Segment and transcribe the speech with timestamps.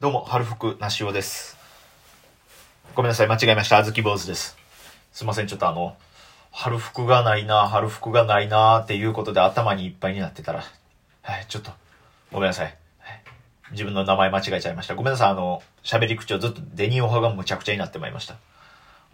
[0.00, 1.56] どうも、春服なしおです。
[2.96, 3.78] ごめんなさい、間違えました。
[3.78, 4.56] あずき坊主です。
[5.12, 5.96] すいません、ちょっとあの、
[6.50, 10.64] 春服がないな、春服がないなっていうことで頭にいっぱいになってたら、
[11.22, 11.70] はい、ちょっと、
[12.32, 12.76] ごめんなさい。
[13.70, 14.96] 自分の名前間違えちゃいました。
[14.96, 18.34] ごめんなさい、あの、喋り口調ずっとデニオ派がむちゃくちゃになってまいりました。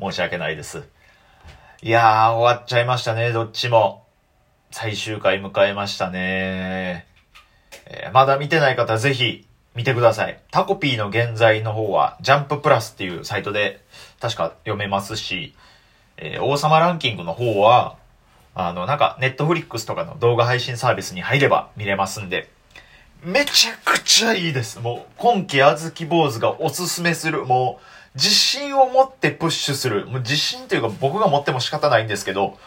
[0.01, 0.89] 申し訳ないです。
[1.83, 4.07] いやー、終わっちゃいましたね、どっちも。
[4.71, 7.05] 最終回迎えましたね。
[7.85, 10.41] えーまだ見てない方ぜひ見てください。
[10.50, 13.81] タコピーの現在の方は、ジャンププラスっていうサイトで
[14.21, 15.54] 確か読めますし、
[16.17, 17.96] えー王様ランキングの方は、
[18.54, 22.50] あの、なんか、ネットフリックスとかの動画配信サービスに入れば見れますんで、
[23.22, 24.81] めちゃくちゃいいです。
[24.81, 27.84] もう、今季あずき坊主がおすすめする、もう、
[28.14, 30.07] 自信を持ってプッシュする。
[30.07, 32.59] もう自信というか僕が持っても仕方ないんですけど、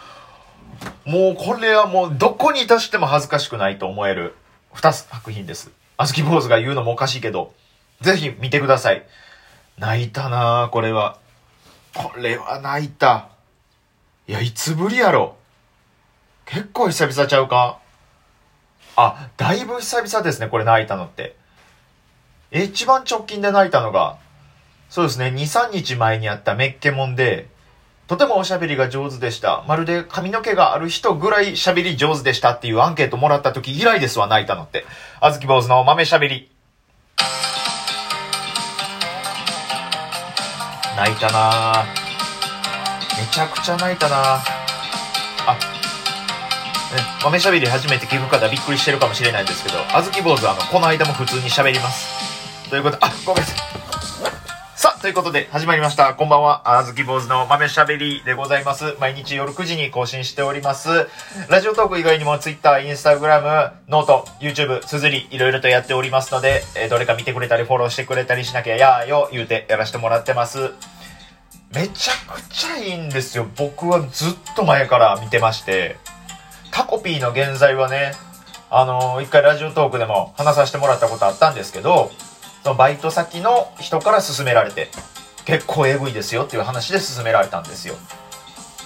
[1.05, 4.35] もうこれはもうどこにいたしても恥ずかしくないと思える
[4.73, 5.71] 二作品です。
[5.97, 7.53] あずき坊主が言うのもおかしいけど、
[8.01, 9.05] ぜひ見てください。
[9.77, 11.17] 泣いたなぁ、これは。
[11.93, 13.29] これは泣いた。
[14.27, 15.35] いや、いつぶりやろ。
[16.45, 17.79] 結構久々ちゃうか
[18.95, 21.35] あ、だいぶ久々ですね、これ泣いたのって。
[22.51, 24.17] 一番直近で泣いたのが、
[24.89, 27.47] そうですね、2、3日前にあったメッケモンで、
[28.07, 29.63] とてもおしゃべりが上手でした。
[29.65, 34.85] まるで髪の毛がある人ぐらいしゃべり上手でしたっていうアンケートもらった時以来ですわ、泣いたのって。
[35.21, 36.51] あずき坊主の豆しゃべり。
[40.97, 41.85] 泣いたなぁ。
[43.19, 44.19] めちゃくちゃ泣いたなぁ。
[45.47, 45.59] あ、ね
[47.23, 52.69] 豆しゃべり初めて聞く方びっくりしてるかもしれないんですけど、あずき坊主はあの、この間も普通に喋ります。
[52.69, 53.82] ということ、あ、ごめんなさい。
[55.03, 56.13] ということで始まりました。
[56.13, 56.77] こんばんは。
[56.79, 58.95] あずき坊主の豆しゃべりでございます。
[59.01, 61.09] 毎日夜9時に更新しております。
[61.49, 70.71] Radiotalk 以外にも Twitter、Instagram、 note、YouTube、 SUZURI、いろいろとやっておりますので、えーどれか見てくれたりフォローしてくれたりしなきゃやーよ言うてやらせてもらってます。
[71.75, 73.45] めちゃくちゃいいんですよ。
[73.57, 75.97] 僕はずっと前から見てまして。
[76.71, 78.13] タコピーの原罪はね、
[78.69, 82.09] あのー一回 Radiotalk でも話させてもらったことあったんですけど、
[82.63, 84.89] そのバイト先の人から勧められて、
[85.45, 87.95] 結構エグいですよっていう話で勧められたんですよ。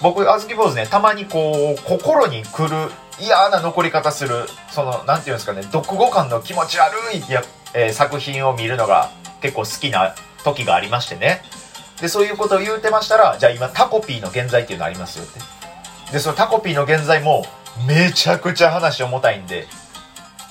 [0.02, 2.90] 僕、あずき坊主ね、たまにこう、心に来る
[3.20, 7.42] 嫌な残り方する、その、なんていうんですかね、読後感の気持ち悪いや、
[7.74, 9.10] えー作品を見るのが
[9.42, 10.14] 結構好きな
[10.44, 11.42] 時がありましてね。
[12.00, 15.40] で、そういうことを言うてましたら、じゃあ今タコピーの現在っていうのありますよって。
[16.12, 17.44] で、そのタコピーの現在も、
[17.86, 19.66] めちゃくちゃ話重たいんで、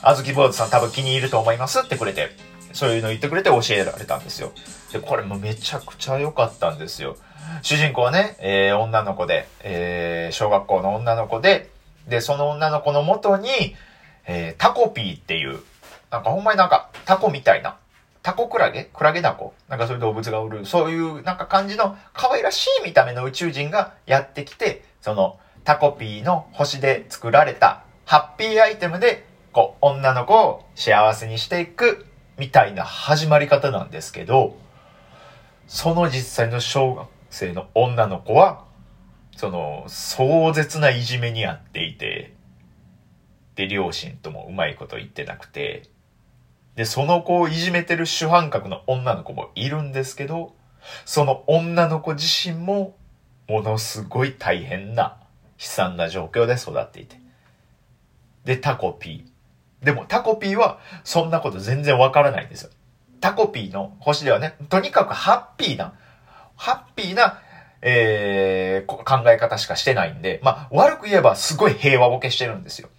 [0.02, 4.51] あずき坊主さん多分気に入ると思いますってくれて、そういうの言ってくれて教えられたんですよ。
[4.91, 7.16] で、これもめちゃくちゃ良かったんですよ。
[7.61, 11.69] 主人公はね、えー女の子で、えー小学校の女の子で、
[12.07, 13.50] で、その女の子のもとに、
[14.25, 15.59] えータコピーっていう、
[16.11, 17.78] なんかほんまになんかタコみたいな、
[18.22, 18.89] タコクラゲ？
[18.94, 19.53] クラゲダコ？
[19.69, 32.05] なんかそういう動物がおる、そういうなんか感じの可愛らしい見た目の宇宙人がやってきて、そのタコピーの星で作られたハッピーアイテムで、こう、女の子を幸せにしていく
[32.38, 34.58] みたいな始まり方なんですけど、
[35.68, 38.66] その実際の小学生の女の子は、
[39.36, 42.34] その、壮絶ないじめにあっていて、
[43.56, 45.84] で、両親ともうまいこと言ってなくて、
[46.76, 50.56] で、その子をいじめてる主犯格の女の子もいるんですけど、
[51.06, 52.96] その女の子自身も、
[53.47, 55.18] ものすごい大変な、
[55.59, 57.20] 悲惨な状況で育っていて。
[58.46, 59.37] で、タコピー。
[59.84, 62.70] でもタコピーは、そんなこと全然わからないんですよ。
[63.22, 65.94] タコピーの星ではね、とにかくハッピーな、
[66.56, 67.42] ハッピーな、
[67.82, 72.90] えー、考え方しかしてないんで、まあ、悪く言えばすごい平和ボケしてるんですよ。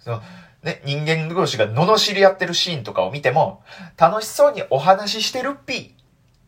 [0.00, 0.22] その、
[0.62, 3.62] ね、人間同士が罵り合ってるシーンとかを見ても、
[3.96, 5.92] 楽しそうにお話ししてるっぴーっ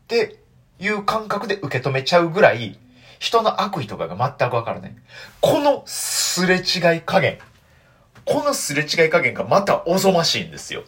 [0.07, 0.39] て
[0.79, 2.77] いう感覚で受け止めちゃうぐらい、
[3.17, 4.95] 人の悪意とかが全くわからない。
[5.41, 7.39] このすれ違い加減、
[8.29, 10.83] このすれ違い加減がまたおぞましいんですよ。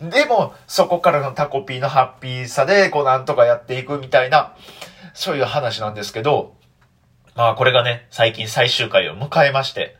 [0.00, 4.56] でも、そこからのタコピーのハッピーさで、こうなんとかやっていくみたいな、
[5.14, 6.56] そういう話なんですけど、
[7.36, 9.96] まあこれがね、最近最終回を迎えまして、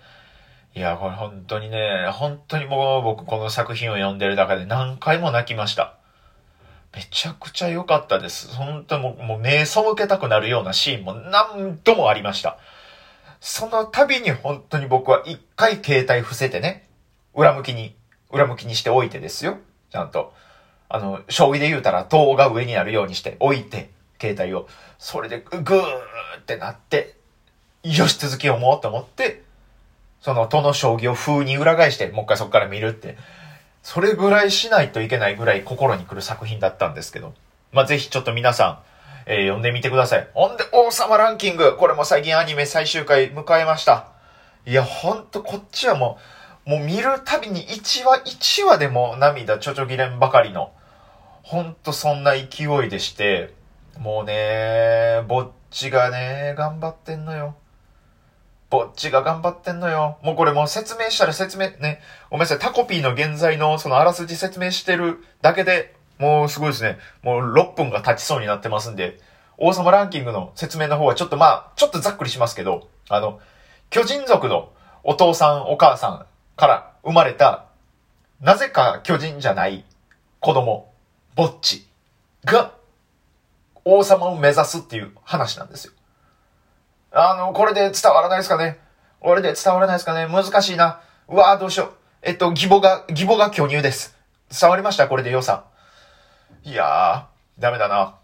[0.74, 5.94] いや、これ本当にね、本当にもう僕この作品を読んでる中で何回も泣きました。
[6.94, 8.54] めちゃくちゃ良かったです。
[8.54, 12.58] 本当もうもう目背けたくなるようなシーンも何度もありました。
[13.44, 16.88] その度に本当に僕は一回携帯伏せてね、
[17.34, 17.96] 裏向きに、
[18.30, 19.58] 裏向きにしておいてですよ。
[19.90, 20.32] ちゃんと。
[20.88, 23.90] あの、将棋で言うたら塔が上になるようにして置いて、
[24.20, 24.68] 携帯を。
[24.96, 25.82] それでグー
[26.38, 27.16] ってなって、
[27.82, 29.42] よし続き読もうと思って、
[30.20, 33.16] その、との将棋を風に裏返して、もう一回そこから見るって。
[33.82, 37.34] それぐらいしないといけないぐらい心に来る作品だったんですけど。
[37.72, 38.91] まあ、ぜひちょっと皆さん、
[39.26, 40.28] えー、読んでみてください。
[40.34, 41.76] ほんで、王様ランキング。
[41.76, 44.08] これも最近アニメ最終回迎えました。
[44.66, 46.18] いや、ほんとこっちはも
[46.66, 50.72] う、もう見るたびに1話1話でも涙ちょちょぎれんばかりの、
[51.42, 53.54] ほんとそんな勢いでして、
[53.98, 57.56] もうね、ぼっちがね、頑張ってんのよ。
[58.70, 60.18] ぼっちが頑張ってんのよ。
[60.22, 62.00] もうこれもう説明したら説明、ね。
[62.30, 62.58] ごめんなさい。
[62.58, 66.98] タコピーの現在のそのあらすじ説明してるだけでもうすごいですね。
[67.22, 69.18] もう6分が経ちそうになってますんで、
[69.58, 73.40] 王様ランキングの説明の方はちょっとまあ、ちょっとざっくりしますけど、あの、
[73.90, 74.72] 巨人族の
[75.04, 76.26] お父さんお母さん
[76.56, 77.66] から生まれた、
[78.40, 79.84] なぜか巨人じゃない
[80.40, 80.92] 子供、
[81.34, 81.86] ぼっち
[82.44, 82.72] が
[83.84, 85.92] 王様を目指すっていう話なんですよ。
[87.12, 88.78] あの、これで伝わらないですかね
[89.20, 91.00] これで伝わらないですかね難しいな。
[91.28, 91.92] うわぁ、どうしよう。
[92.22, 94.16] えっと、義母が、義母が巨乳です。
[94.50, 95.08] 伝わりました？
[95.08, 95.64] これで良さ。
[96.64, 98.14] いやー、ダメだな。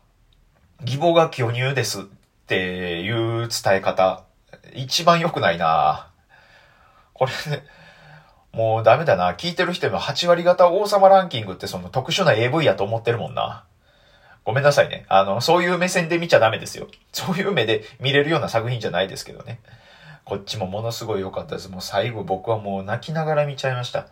[0.83, 2.05] 義母が巨乳ですっ
[2.47, 4.23] ていう伝え方、
[4.75, 6.09] 一番良くないな。
[7.15, 7.65] これ、ね、
[8.53, 9.33] もうダメだな。
[9.33, 13.65] 聞いてる人の8割方王様ランキングってその特殊な AV やと思ってるもんな。
[14.45, 15.05] ごめんなさいね。
[15.09, 16.87] あの、そういう目線で見ちゃダメですよ。
[17.13, 19.59] そういう目で見れるような作品じゃないですけどね。
[20.25, 21.69] こっちもものすごい良かったです。
[21.69, 24.07] もう最後僕はもう泣きながら見ちゃいました。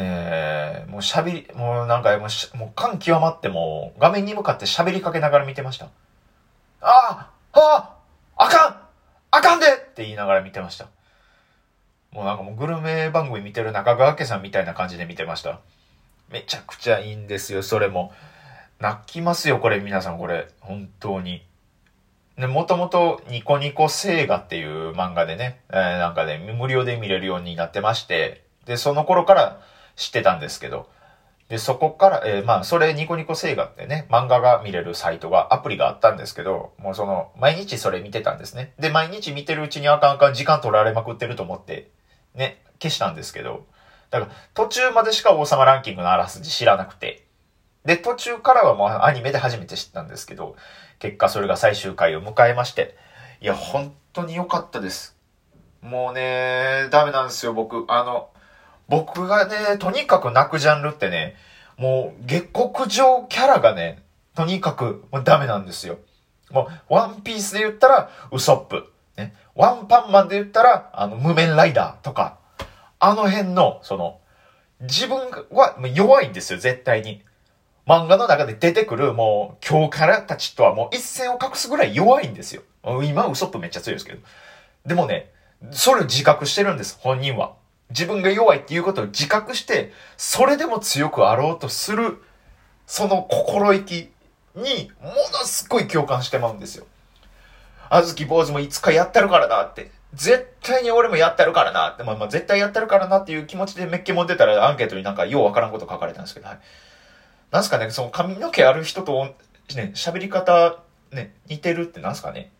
[0.00, 5.90] ねえ、もう喋り、もうなんかもう、もう感極まっても、画面に向かって喋りかけながら見てました。
[6.80, 7.96] あああ
[8.36, 8.76] ああかん
[9.30, 10.86] あかんでって言いながら見てました。
[12.12, 15.60] もうなんかもうグルメ番組見てる中川家さんみたいな感じで見てました。
[16.30, 18.12] めちゃくちゃいいんですよ、それも。
[18.78, 20.48] 泣きますよ、これ、皆さん、これ。
[20.60, 21.44] 本当に。
[22.38, 29.60] で、もともとニコニコ星画っていう漫画でね、えー、なんかね、無料で見れるようになってまして、で、その頃から
[29.96, 30.88] 知ってたんですけど、
[31.50, 38.72] で、そこから、えー、まあ、それニコニコ星画ってね、漫画が見れるサイトが、アプリがあったんですけど、もうその、毎日それ見てたんですね。
[38.78, 41.90] で、毎日見てるうちにあかんあかん時間取られまくってると思って、
[42.36, 43.66] ね、消したんですけど、
[44.10, 47.26] だから、途中までしか王様ランキングのあらすじ知らなくて、
[47.84, 50.54] で、途中からはもうアニメで初めて知ったんですけど、
[51.00, 52.96] 結果それが最終回を迎えまして、
[53.40, 55.16] いや、本当に良かったです。
[55.80, 57.86] もうね、ダメなんですよ、僕。
[57.88, 58.28] あの、
[58.90, 61.36] 僕がね、とにかく泣くジャンルってね、
[61.78, 64.02] もう下克上キャラがね、
[64.34, 65.98] とにかくもうダメなんですよ。
[66.50, 68.92] もう、ワンピースで言ったら、ウソップ。
[69.16, 69.34] ね。
[69.54, 72.38] ワンパンマンで言ったら、あの、無面ライダーとか、
[72.98, 74.18] あの辺の、その、
[74.80, 77.22] 自分は弱いんですよ、絶対に。
[77.86, 82.62] 漫画の中で出てくる、もう、強キャラたちとはもう一線を画すぐらい弱いんですよ。
[83.04, 84.18] 今、ウソップめっちゃ強いですけど。
[84.84, 85.30] でもね、
[85.70, 87.59] それを自覚してるんです、本人は。
[87.90, 92.22] 自分が弱いっていうことを自覚して、それでも強くあろうとする、
[92.86, 94.10] その心意気
[94.54, 95.14] に、もの
[95.44, 96.86] すごい共感してまうんですよ。
[97.88, 99.90] あずき坊主もいつかやってるからなって。
[100.14, 102.02] 絶対に俺もやってるからなって。
[102.02, 106.58] まあまあ絶対やってるからなっていう気持ちでメッケモン出たらアンケートになんかようわからんこと書かれたんですけど、はい。
[107.50, 109.34] なんすかね、その髪の毛ある人と、
[109.74, 110.78] ね、喋り方、
[111.12, 112.50] ね、似てるってなんすかね。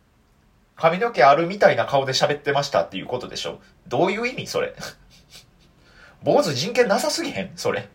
[0.75, 4.73] 髪の毛あるみたいな顔で喋ってましたっていうことでしょどういう意味それ？
[6.23, 7.51] 坊主人権なさすぎへん？
[7.57, 7.87] それ。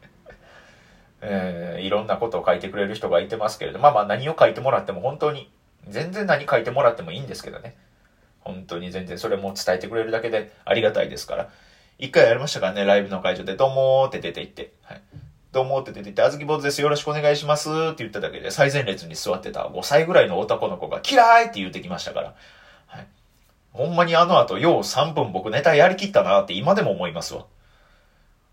[1.23, 5.51] えー、いろんなことを書いてくれる人がいてますけれど、まあまあ何を書いてもらっても本当に、
[5.89, 7.77] 全然何書いてもらってもいいんですけどね。
[8.41, 11.49] 本当に全然それも伝えてくれるだけでありがたいですから。
[11.99, 14.73] 一回やりましたからね、ライブの会場で、どうもーって出て行って。
[14.83, 15.01] はい。
[15.53, 16.83] どうもーって出て行って、あずき坊主です。
[16.83, 22.35] よろしくお願いしますって言っただけで、最前列に座ってた5歳ぐらいの男の子が、嫌いって言ってきましたから。
[22.87, 23.07] はい。
[23.73, 27.47] ほんまにあの後、よう3分僕ネタやりきったなって今でも思いますわ。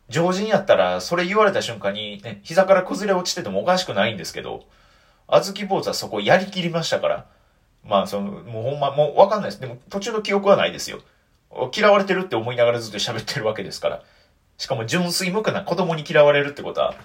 [0.09, 4.63] 常人やったら、それ言われた瞬間に、ね、膝から崩れ落ちててもおかしくないんですけど、
[5.27, 7.25] あずき坊主はそこやりきりましたから。
[7.85, 9.61] まあ、その、もうほんま、もうわかんないです。
[9.61, 10.99] でも途中の記憶はないですよ。
[11.75, 14.01] 嫌われてるって思いながらずっと喋ってるわけですから。
[14.57, 16.95] しかも純粋無垢な子供に嫌われるってことは、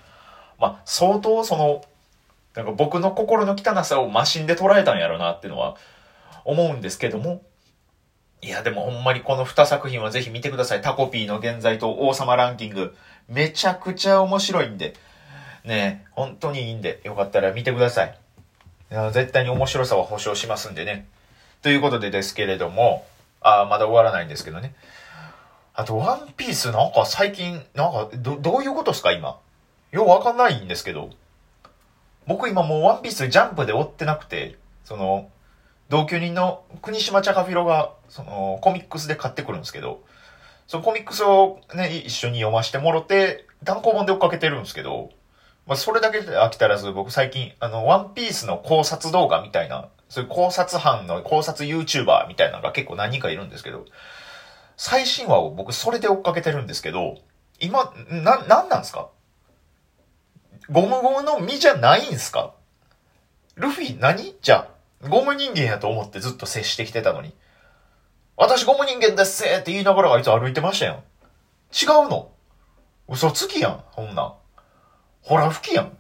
[0.59, 1.85] まあ、相当その、
[2.55, 5.77] なんか僕の心の汚さをマシンで捉えたんやろなっていうのは
[6.45, 7.43] 思うんですけども、
[8.41, 10.81] いや、でもほんまにこの2作品はぜひ見てください。
[10.81, 12.97] タコピーの現在と王様ランキング。
[13.29, 14.95] めちゃくちゃ面白いんで。
[15.65, 18.19] ね本当にいいんで、よかったら見てください。
[18.91, 21.07] いや絶対に面白さは保証しますんでね。
[21.63, 23.07] ということでですけれども、
[23.41, 24.75] あまだ終わらないんですけどね。
[25.75, 29.39] あと、ワンピースなんか最近、なんか、ど、どういうことですか今？
[29.93, 31.11] ようわかんないんですけど。
[32.27, 35.31] 僕今もうワンピースジャンプで追ってなくて、その、
[35.89, 40.03] 同居人の国島チャカフィロが、その、コミックスで買ってくるんですけど、
[40.67, 45.11] そのコミックスをね、一緒に読ませてもろて、単行本で追っかけてるんですけど、
[45.67, 53.85] まあ、それだけで飽きたらず、僕最近、あの、ワンピースの考察動画みたいな、そういう考察班の考察 YouTuber みたいなのが結構何人かいるんですけど、
[54.77, 57.19] 最新話を僕それで追っかけてるんですけど、
[57.61, 59.09] 今、な、なんなんですか？
[60.71, 62.55] ゴムゴムの実じゃないんすか？
[63.57, 64.37] ルフィ何？
[64.41, 67.33] じゃあ、ゴム人間やと思ってずっと接してきてたのに。
[68.37, 70.95] 私ゴム人間ですって言いながらあいつ歩いてましたやん。
[71.73, 72.31] 違うの
[73.09, 74.33] 嘘つきやん、ほんなん。
[75.23, 75.97] ほら吹きやん。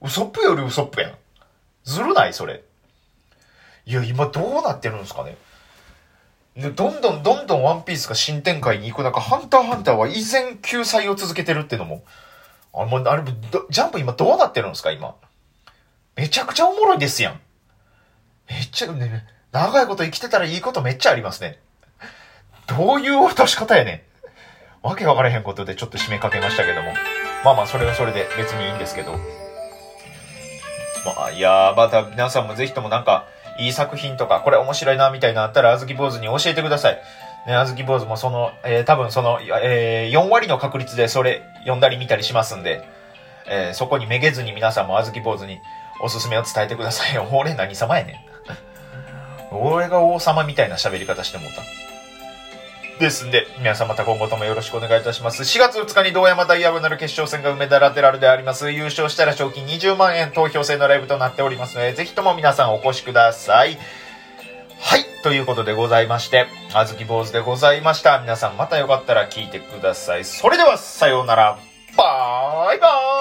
[0.00, 1.14] ウソップよりウソップやん。
[1.84, 2.64] ずるないそれ。
[3.86, 5.36] いや、今どうなってるんですかね。
[6.56, 12.04] どんどんどんどんワンピースが新展開に行く中、ハンターハンターは依然救済を続けてるっていうのも、
[12.72, 13.28] あ、もう、あれも、
[13.70, 15.16] ジャンプ今どうなってるんですか今。
[16.16, 17.40] めちゃくちゃおもろいですやん。
[18.48, 21.58] めっちゃ、ね、長いこと生きてたらいいことめっちゃありますね。
[22.66, 24.86] どういう落とし方やねん。
[24.86, 26.92] わけわからへんことでちょっと締めかけましたけども。
[27.44, 29.12] まあまあ、それはそれで別にいいんですけど。
[31.04, 33.26] まあ、いやー、また皆さんもぜひともなんか、
[33.58, 36.98] いい作品とか、これ面白いな、みたいなあったら、あずき坊主に教えてください。
[37.46, 42.82] ね、あずき坊主もその、えー、多分その、えー、4割の確率でそれ読んだり見たりしますんで、
[43.46, 45.58] えー、そこにめげずに皆さんもあずき坊主に
[46.00, 47.28] おすすめを伝えてくださいよ。
[47.32, 48.33] 俺何様やねん。
[49.54, 51.62] 俺が王様みたいな喋り方してもうた。
[52.98, 55.42] ですんで、皆さんまた今後ともよろしくお願いいたします。
[55.42, 58.70] 4月2日に堂山ダイヤゴナル決勝戦が梅田ラテラルであります。
[58.70, 63.78] 優勝したら賞金20万円投票制のライブとなっておりますので、ぜひとも皆さんお越しください。
[64.80, 65.04] はい。
[65.24, 68.20] ということでございまして、あずき坊主でございました。
[68.20, 70.24] 皆さんまたよかったら聞いてください。
[70.24, 71.58] それでは、さようなら。
[71.96, 73.13] バイバーイ